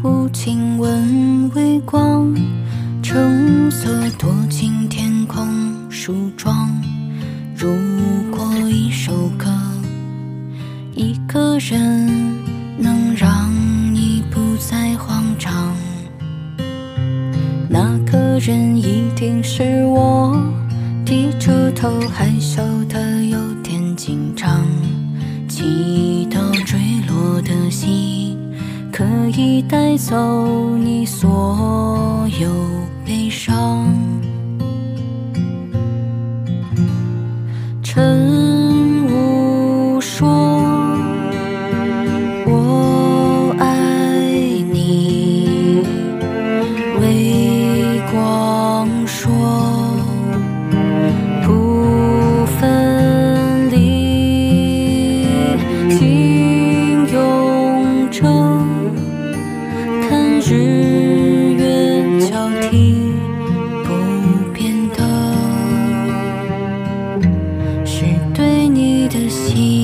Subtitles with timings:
[0.00, 2.32] 如亲吻微光，
[3.02, 5.44] 橙色躲进天空
[5.90, 6.70] 梳妆。
[7.56, 7.68] 如
[8.30, 9.46] 果一首歌，
[10.94, 12.06] 一个人
[12.78, 13.50] 能让
[13.92, 15.74] 你不再慌张，
[17.68, 20.40] 那个人一定是我。
[21.04, 24.64] 低着头，害羞的有点紧张，
[25.48, 27.90] 祈祷坠落的心
[28.98, 32.50] 可以带走你所有
[33.06, 33.86] 悲伤。
[69.54, 69.77] 你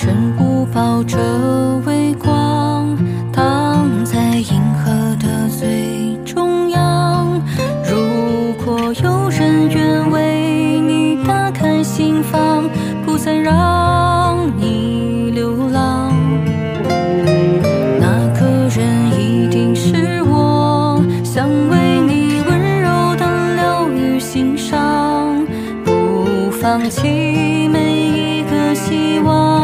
[0.00, 0.64] 全部。
[0.72, 1.18] 抱着
[1.84, 2.96] 微光，
[3.32, 7.42] 躺在银河的最中央。
[7.84, 12.70] 如果有人愿为你打开心房，
[13.04, 16.14] 不再让你流浪，
[17.98, 25.44] 那个人一定是我，想为你温柔的疗愈心伤，
[25.84, 29.59] 不放弃每一个希望，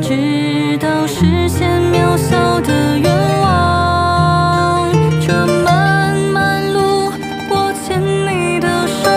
[0.00, 3.10] 直到实现渺小的愿
[3.40, 4.92] 望。
[5.20, 7.10] 这漫漫路，
[7.50, 9.10] 我牵你的手，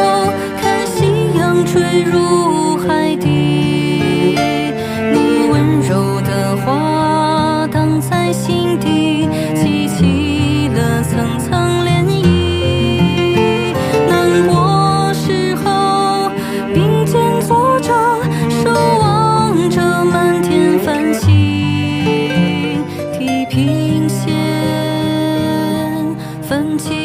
[0.61, 0.97] 看夕
[1.37, 2.17] 阳坠入
[26.51, 27.00] 分歧。